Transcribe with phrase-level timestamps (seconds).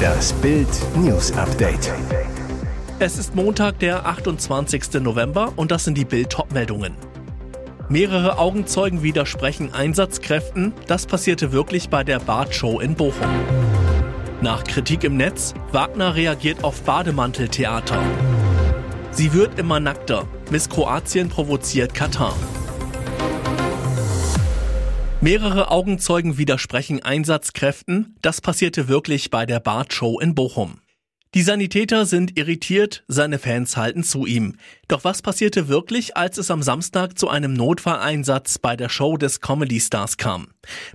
[0.00, 1.92] Das Bild News Update.
[2.98, 5.00] Es ist Montag, der 28.
[5.00, 6.94] November und das sind die Bild meldungen
[7.90, 10.72] Mehrere Augenzeugen widersprechen Einsatzkräften.
[10.86, 13.28] Das passierte wirklich bei der Bad-Show in Bochum.
[14.40, 18.00] Nach Kritik im Netz, Wagner reagiert auf Bademanteltheater.
[19.10, 20.28] Sie wird immer nackter.
[20.50, 22.36] Miss Kroatien provoziert Katar.
[25.22, 28.16] Mehrere Augenzeugen widersprechen Einsatzkräften.
[28.22, 30.79] Das passierte wirklich bei der Bart-Show in Bochum.
[31.32, 34.56] Die Sanitäter sind irritiert, seine Fans halten zu ihm.
[34.88, 39.40] Doch was passierte wirklich, als es am Samstag zu einem Notfalleinsatz bei der Show des
[39.40, 40.48] Comedy Stars kam?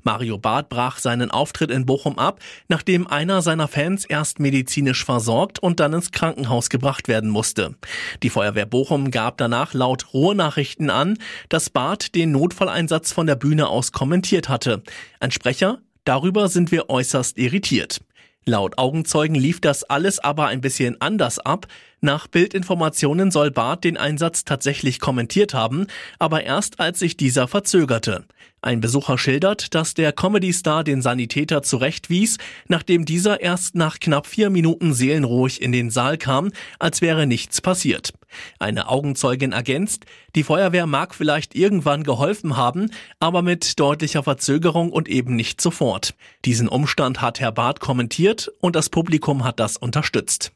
[0.03, 5.59] Mario Barth brach seinen Auftritt in Bochum ab, nachdem einer seiner Fans erst medizinisch versorgt
[5.59, 7.75] und dann ins Krankenhaus gebracht werden musste.
[8.21, 13.69] Die Feuerwehr Bochum gab danach laut Ruhrnachrichten an, dass Barth den Notfalleinsatz von der Bühne
[13.69, 14.83] aus kommentiert hatte.
[15.21, 15.79] Ein Sprecher?
[16.03, 18.01] Darüber sind wir äußerst irritiert.
[18.47, 21.65] Laut Augenzeugen lief das alles aber ein bisschen anders ab.
[21.99, 25.87] Nach Bildinformationen soll Barth den Einsatz tatsächlich kommentiert haben,
[26.19, 28.25] aber erst als sich dieser verzögerte.
[28.61, 34.51] Ein Besucher schildert, dass der Comedy-Star den Sanitäter zurechtwies, nachdem dieser erst nach knapp vier
[34.51, 38.13] Minuten seelenruhig in den Saal kam, als wäre nichts passiert.
[38.59, 40.05] Eine Augenzeugin ergänzt,
[40.35, 46.15] die Feuerwehr mag vielleicht irgendwann geholfen haben, aber mit deutlicher Verzögerung und eben nicht sofort.
[46.45, 50.51] Diesen Umstand hat Herr Barth kommentiert und das Publikum hat das unterstützt.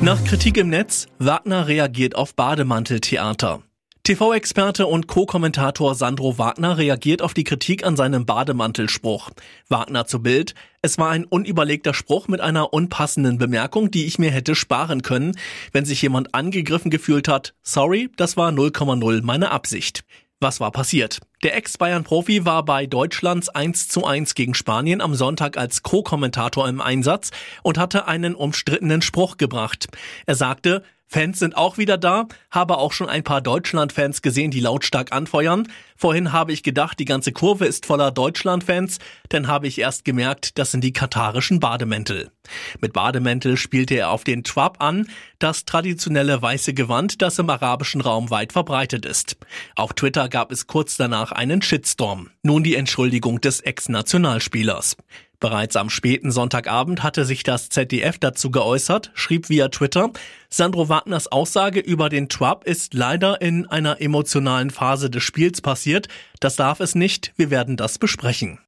[0.00, 3.62] Nach Kritik im Netz, Wagner reagiert auf Bademanteltheater.
[4.04, 9.30] TV-Experte und Co-Kommentator Sandro Wagner reagiert auf die Kritik an seinem Bademantelspruch.
[9.68, 14.32] Wagner zu Bild, es war ein unüberlegter Spruch mit einer unpassenden Bemerkung, die ich mir
[14.32, 15.38] hätte sparen können,
[15.70, 17.54] wenn sich jemand angegriffen gefühlt hat.
[17.62, 20.02] Sorry, das war 0,0 meine Absicht.
[20.40, 21.20] Was war passiert?
[21.44, 26.80] Der Ex-Bayern-Profi war bei Deutschlands 1 zu 1 gegen Spanien am Sonntag als Co-Kommentator im
[26.80, 27.30] Einsatz
[27.62, 29.86] und hatte einen umstrittenen Spruch gebracht.
[30.26, 34.60] Er sagte, Fans sind auch wieder da, habe auch schon ein paar Deutschland-Fans gesehen, die
[34.60, 35.68] lautstark anfeuern.
[36.02, 38.98] Vorhin habe ich gedacht, die ganze Kurve ist voller Deutschland-Fans,
[39.28, 42.32] dann habe ich erst gemerkt, das sind die katarischen Bademäntel.
[42.80, 45.06] Mit Bademäntel spielte er auf den Trap an,
[45.38, 49.36] das traditionelle weiße Gewand, das im arabischen Raum weit verbreitet ist.
[49.76, 52.30] Auf Twitter gab es kurz danach einen Shitstorm.
[52.42, 54.96] Nun die Entschuldigung des Ex-Nationalspielers.
[55.42, 60.12] Bereits am späten Sonntagabend hatte sich das ZDF dazu geäußert, schrieb via Twitter,
[60.48, 65.91] Sandro Wagners Aussage über den Trump ist leider in einer emotionalen Phase des Spiels passiert.
[66.40, 67.32] Das darf es nicht.
[67.36, 68.58] Wir werden das besprechen.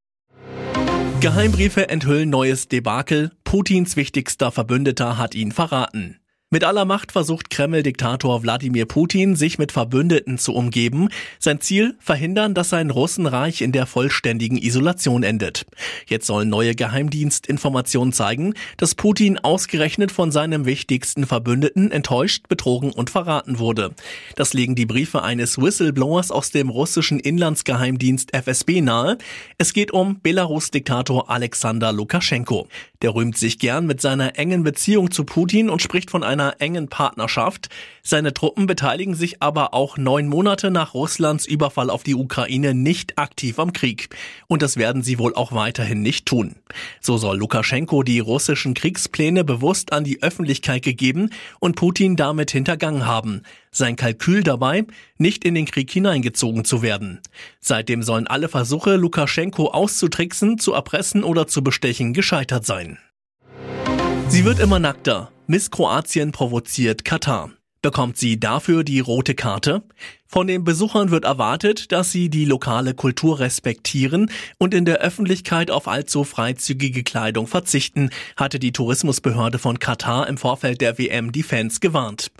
[1.20, 3.32] Geheimbriefe enthüllen neues Debakel.
[3.44, 6.20] Putins wichtigster Verbündeter hat ihn verraten.
[6.54, 11.08] Mit aller Macht versucht Kreml-Diktator Wladimir Putin, sich mit Verbündeten zu umgeben.
[11.40, 15.66] Sein Ziel, verhindern, dass sein Russenreich in der vollständigen Isolation endet.
[16.06, 23.10] Jetzt sollen neue Geheimdienstinformationen zeigen, dass Putin ausgerechnet von seinem wichtigsten Verbündeten enttäuscht, betrogen und
[23.10, 23.90] verraten wurde.
[24.36, 29.18] Das legen die Briefe eines Whistleblowers aus dem russischen Inlandsgeheimdienst FSB nahe.
[29.58, 32.68] Es geht um Belarus-Diktator Alexander Lukaschenko.
[33.04, 36.60] Der rühmt sich gern mit seiner engen Beziehung zu Putin und spricht von einer einer
[36.60, 37.68] engen Partnerschaft.
[38.02, 43.18] Seine Truppen beteiligen sich aber auch neun Monate nach Russlands Überfall auf die Ukraine nicht
[43.18, 44.08] aktiv am Krieg.
[44.46, 46.56] Und das werden sie wohl auch weiterhin nicht tun.
[47.00, 53.06] So soll Lukaschenko die russischen Kriegspläne bewusst an die Öffentlichkeit gegeben und Putin damit hintergangen
[53.06, 53.42] haben.
[53.76, 54.84] Sein Kalkül dabei,
[55.18, 57.20] nicht in den Krieg hineingezogen zu werden.
[57.58, 62.98] Seitdem sollen alle Versuche, Lukaschenko auszutricksen, zu erpressen oder zu bestechen, gescheitert sein.
[64.28, 65.32] Sie wird immer nackter.
[65.48, 67.50] Miss Kroatien provoziert Katar.
[67.82, 69.82] Bekommt sie dafür die rote Karte?
[70.34, 75.70] Von den Besuchern wird erwartet, dass sie die lokale Kultur respektieren und in der Öffentlichkeit
[75.70, 81.44] auf allzu freizügige Kleidung verzichten, hatte die Tourismusbehörde von Katar im Vorfeld der WM die
[81.44, 82.32] Fans gewarnt.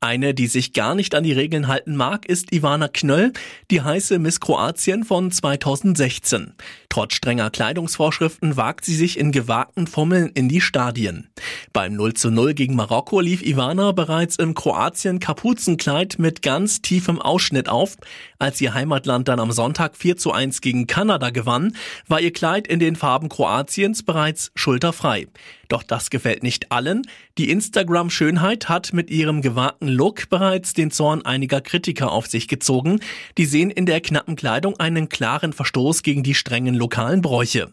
[0.00, 3.34] Eine, die sich gar nicht an die Regeln halten mag, ist Ivana Knöll,
[3.70, 6.54] die heiße Miss Kroatien von 2016.
[6.88, 11.28] Trotz strenger Kleidungsvorschriften wagt sie sich in gewagten Fummeln in die Stadien.
[11.74, 17.20] Beim 0 zu 0 gegen Marokko lief Ivana bereits im Kroatien Kapuzenkleid mit ganz tiefem
[17.20, 17.96] Ausschnitt Ausschnitt auf.
[18.38, 22.68] Als ihr Heimatland dann am Sonntag 4 zu 1 gegen Kanada gewann, war ihr Kleid
[22.68, 25.26] in den Farben Kroatiens bereits schulterfrei.
[25.72, 27.00] Doch das gefällt nicht allen.
[27.38, 33.00] Die Instagram-Schönheit hat mit ihrem gewagten Look bereits den Zorn einiger Kritiker auf sich gezogen.
[33.38, 37.70] Die sehen in der knappen Kleidung einen klaren Verstoß gegen die strengen lokalen Bräuche.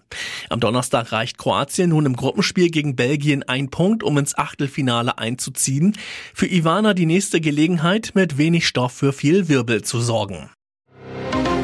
[0.50, 5.98] Am Donnerstag reicht Kroatien nun im Gruppenspiel gegen Belgien ein Punkt, um ins Achtelfinale einzuziehen.
[6.34, 10.50] Für Ivana die nächste Gelegenheit, mit wenig Stoff für viel Wirbel zu sorgen.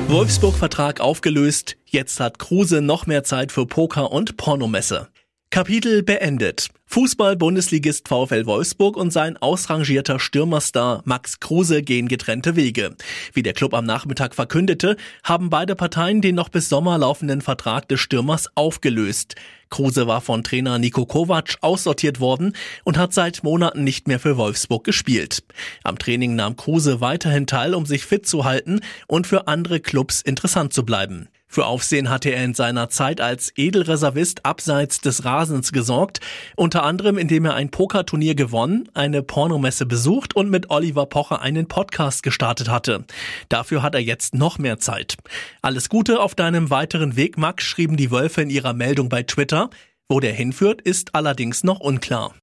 [0.09, 1.77] Wolfsburg-Vertrag aufgelöst.
[1.85, 5.07] Jetzt hat Kruse noch mehr Zeit für Poker und Pornomesse.
[5.49, 6.67] Kapitel beendet.
[6.87, 12.95] Fußball-Bundesligist VfL Wolfsburg und sein ausrangierter Stürmerstar Max Kruse gehen getrennte Wege.
[13.33, 17.87] Wie der Club am Nachmittag verkündete, haben beide Parteien den noch bis Sommer laufenden Vertrag
[17.87, 19.35] des Stürmers aufgelöst.
[19.69, 22.53] Kruse war von Trainer Niko Kovac aussortiert worden
[22.83, 25.43] und hat seit Monaten nicht mehr für Wolfsburg gespielt.
[25.83, 30.21] Am Training nahm Kruse weiterhin teil, um sich fit zu halten und für andere Clubs
[30.21, 31.29] interessant zu bleiben.
[31.55, 36.19] Für Aufsehen hatte er in seiner Zeit als Edelreservist abseits des Rasens gesorgt,
[36.57, 41.69] unter anderem indem er ein Pokerturnier gewonnen, eine Pornomesse besucht und mit Oliver Pocher einen
[41.69, 43.05] Podcast gestartet hatte.
[43.47, 45.15] Dafür hat er jetzt noch mehr Zeit.
[45.61, 49.69] Alles Gute auf deinem weiteren Weg, Max, schrieben die Wölfe in ihrer Meldung bei Twitter.
[50.09, 52.35] Wo der hinführt, ist allerdings noch unklar.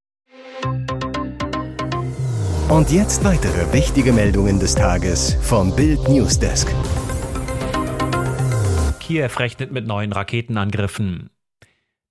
[2.70, 6.68] Und jetzt weitere wichtige Meldungen des Tages vom Bild Newsdesk.
[9.12, 11.28] Kiew rechnet mit neuen Raketenangriffen.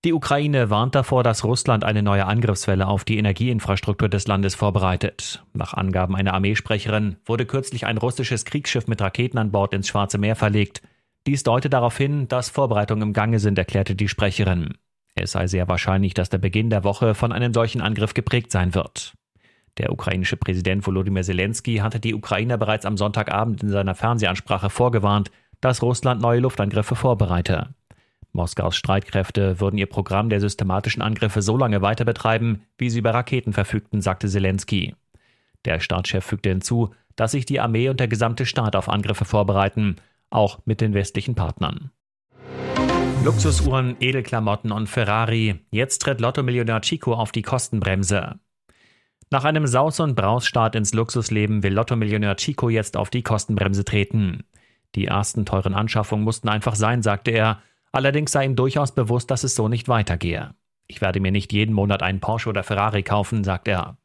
[0.06, 5.44] Die Ukraine warnt davor, dass Russland eine neue Angriffswelle auf die Energieinfrastruktur des Landes vorbereitet.
[5.54, 10.20] Nach Angaben einer Armeesprecherin wurde kürzlich ein russisches Kriegsschiff mit Raketen an Bord ins Schwarze
[10.20, 10.84] Meer verlegt.
[11.26, 14.78] Dies deutet darauf hin, dass Vorbereitungen im Gange sind, erklärte die Sprecherin.
[15.16, 18.76] Es sei sehr wahrscheinlich, dass der Beginn der Woche von einem solchen Angriff geprägt sein
[18.76, 19.14] wird.
[19.80, 25.32] Der ukrainische Präsident Volodymyr Zelensky hatte die Ukrainer bereits am Sonntagabend in seiner Fernsehansprache vorgewarnt,
[25.62, 27.70] dass Russland neue Luftangriffe vorbereite.
[28.34, 33.14] Moskaus Streitkräfte würden ihr Programm der systematischen Angriffe so lange weiter betreiben, wie sie über
[33.14, 34.96] Raketen verfügten, sagte Zelensky.
[35.66, 39.98] Der Staatschef fügte hinzu, dass sich die Armee und der gesamte Staat auf Angriffe vorbereiten,
[40.30, 41.92] auch mit den westlichen Partnern.
[43.24, 45.60] Luxusuhren, Edelklamotten und Ferrari.
[45.70, 48.40] Jetzt tritt Lotto-Millionär Chico auf die Kostenbremse.
[49.30, 54.44] Nach einem Saus- und Brausstart ins Luxusleben will Lotto-Millionär Chico jetzt auf die Kostenbremse treten.
[54.96, 57.62] Die ersten teuren Anschaffungen mussten einfach sein, sagte er.
[57.92, 60.54] Allerdings sei ihm durchaus bewusst, dass es so nicht weitergehe.
[60.88, 63.98] Ich werde mir nicht jeden Monat einen Porsche oder Ferrari kaufen, sagt er.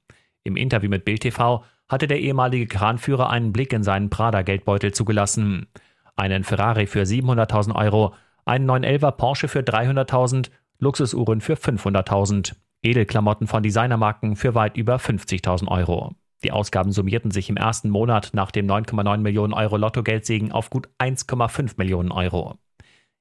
[0.44, 5.66] Im Interview mit Bild TV hatte der ehemalige Kranführer einen Blick in seinen Prada-Geldbeutel zugelassen.
[6.14, 13.62] Einen Ferrari für 700.000 Euro, einen 911er Porsche für 300.000, Luxusuhren für 500.000, Edelklamotten von
[13.62, 16.14] Designermarken für weit über 50.000 Euro.
[16.44, 20.88] Die Ausgaben summierten sich im ersten Monat nach dem 9,9 Millionen Euro Lottogeldsegen auf gut
[20.98, 22.58] 1,5 Millionen Euro.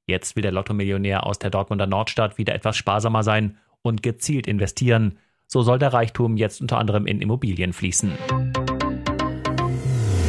[0.07, 5.17] Jetzt will der Lottomillionär aus der Dortmunder Nordstadt wieder etwas sparsamer sein und gezielt investieren.
[5.47, 8.11] So soll der Reichtum jetzt unter anderem in Immobilien fließen.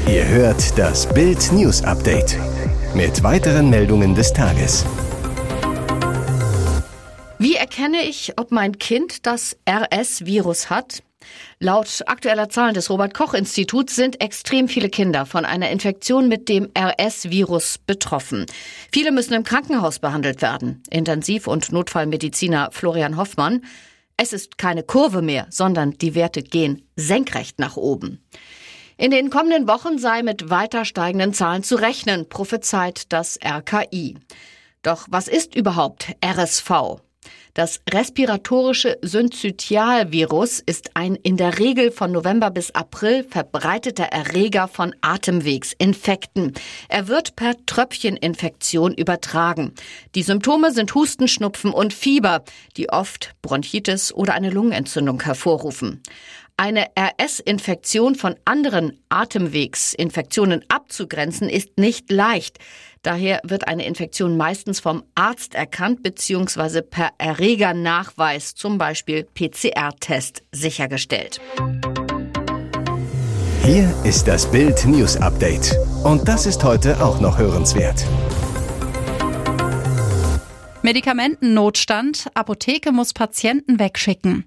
[0.08, 2.38] Ihr hört das Bild News Update
[2.94, 4.86] mit weiteren Meldungen des Tages.
[7.38, 11.02] Wie erkenne ich, ob mein Kind das RS-Virus hat?
[11.58, 16.48] Laut aktueller Zahlen des Robert Koch Instituts sind extrem viele Kinder von einer Infektion mit
[16.48, 18.46] dem RS-Virus betroffen.
[18.92, 20.82] Viele müssen im Krankenhaus behandelt werden.
[20.90, 23.62] Intensiv- und Notfallmediziner Florian Hoffmann.
[24.16, 28.22] Es ist keine Kurve mehr, sondern die Werte gehen senkrecht nach oben.
[28.98, 34.16] In den kommenden Wochen sei mit weiter steigenden Zahlen zu rechnen, prophezeit das RKI.
[34.82, 37.02] Doch was ist überhaupt RSV?
[37.56, 44.94] Das respiratorische Synzytialvirus ist ein in der Regel von November bis April verbreiteter Erreger von
[45.00, 46.52] Atemwegsinfekten.
[46.90, 49.72] Er wird per Tröpfcheninfektion übertragen.
[50.14, 52.44] Die Symptome sind Husten, Schnupfen und Fieber,
[52.76, 56.02] die oft Bronchitis oder eine Lungenentzündung hervorrufen.
[56.58, 62.58] Eine RS-Infektion von anderen Atemwegsinfektionen abzugrenzen ist nicht leicht.
[63.02, 66.80] Daher wird eine Infektion meistens vom Arzt erkannt bzw.
[66.80, 71.42] per Erregernachweis, zum Beispiel PCR-Test, sichergestellt.
[73.62, 75.76] Hier ist das Bild News Update.
[76.04, 78.06] Und das ist heute auch noch hörenswert.
[80.86, 82.28] Medikamentennotstand.
[82.34, 84.44] Apotheke muss Patienten wegschicken.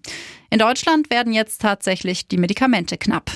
[0.50, 3.30] In Deutschland werden jetzt tatsächlich die Medikamente knapp.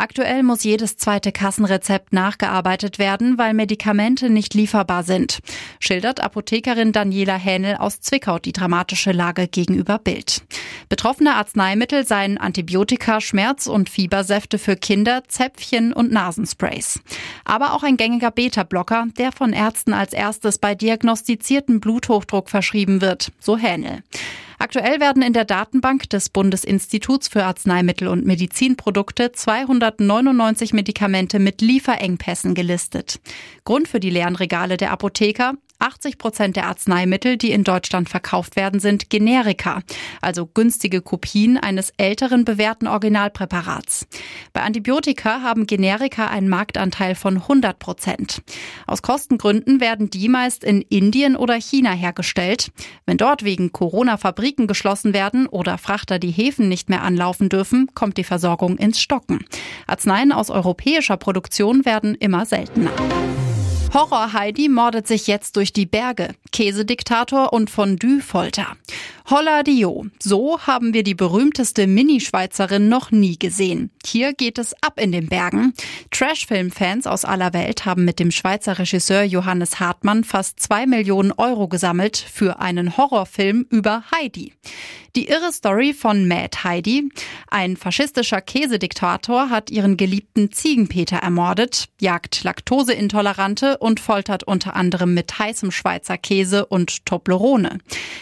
[0.00, 5.40] Aktuell muss jedes zweite Kassenrezept nachgearbeitet werden, weil Medikamente nicht lieferbar sind,
[5.78, 10.40] schildert Apothekerin Daniela Hähnel aus Zwickau die dramatische Lage gegenüber Bild.
[10.88, 16.98] Betroffene Arzneimittel seien Antibiotika, Schmerz- und Fiebersäfte für Kinder, Zäpfchen und Nasensprays.
[17.44, 23.32] Aber auch ein gängiger Beta-Blocker, der von Ärzten als erstes bei diagnostizierten Bluthochdruck verschrieben wird,
[23.38, 24.02] so Hähnel.
[24.62, 32.54] Aktuell werden in der Datenbank des Bundesinstituts für Arzneimittel und Medizinprodukte 299 Medikamente mit Lieferengpässen
[32.54, 33.20] gelistet.
[33.64, 38.56] Grund für die leeren Regale der Apotheker 80 Prozent der Arzneimittel, die in Deutschland verkauft
[38.56, 39.82] werden, sind Generika,
[40.20, 44.06] also günstige Kopien eines älteren bewährten Originalpräparats.
[44.52, 48.42] Bei Antibiotika haben Generika einen Marktanteil von 100 Prozent.
[48.86, 52.70] Aus Kostengründen werden die meist in Indien oder China hergestellt.
[53.06, 57.88] Wenn dort wegen Corona Fabriken geschlossen werden oder Frachter die Häfen nicht mehr anlaufen dürfen,
[57.94, 59.44] kommt die Versorgung ins Stocken.
[59.86, 62.90] Arzneien aus europäischer Produktion werden immer seltener.
[63.92, 66.36] Horror Heidi mordet sich jetzt durch die Berge.
[66.52, 68.76] Käsediktator und Fondue-Folter.
[69.28, 70.06] Holla Dio.
[70.20, 73.90] So haben wir die berühmteste Mini-Schweizerin noch nie gesehen.
[74.04, 75.72] Hier geht es ab in den Bergen.
[76.12, 81.66] Trash-Film-Fans aus aller Welt haben mit dem Schweizer Regisseur Johannes Hartmann fast zwei Millionen Euro
[81.66, 84.52] gesammelt für einen Horrorfilm über Heidi.
[85.16, 87.08] Die irre Story von Mad Heidi.
[87.48, 95.38] Ein faschistischer Käsediktator hat ihren geliebten Ziegenpeter ermordet, jagt Laktoseintolerante und foltert unter anderem mit
[95.38, 97.78] heißem Schweizer Käse und Toblerone.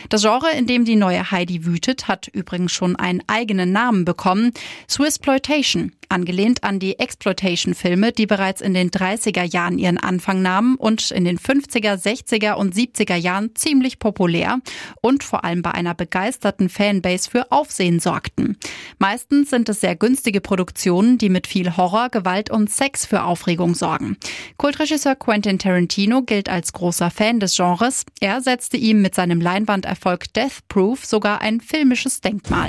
[0.09, 4.53] Das Genre, in dem die neue Heidi wütet, hat übrigens schon einen eigenen Namen bekommen.
[4.89, 11.11] Swissploitation, angelehnt an die Exploitation-Filme, die bereits in den 30er Jahren ihren Anfang nahmen und
[11.11, 14.59] in den 50er, 60er und 70er Jahren ziemlich populär
[15.01, 18.57] und vor allem bei einer begeisterten Fanbase für Aufsehen sorgten.
[18.99, 23.75] Meistens sind es sehr günstige Produktionen, die mit viel Horror, Gewalt und Sex für Aufregung
[23.75, 24.17] sorgen.
[24.57, 25.15] Kultregisseur
[25.49, 28.05] Quentin Tarantino gilt als großer Fan des Genres.
[28.21, 32.69] Er setzte ihm mit seinem Leinwanderfolg Death Proof sogar ein filmisches Denkmal.